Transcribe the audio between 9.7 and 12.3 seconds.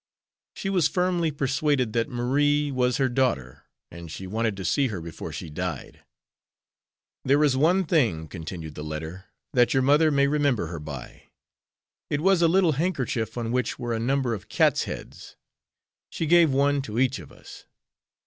your mother may remember her by. It